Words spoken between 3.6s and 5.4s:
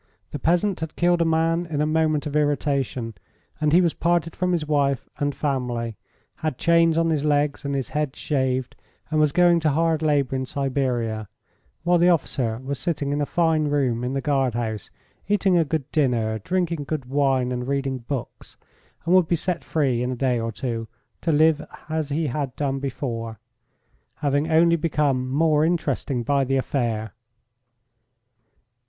he was parted from his wife and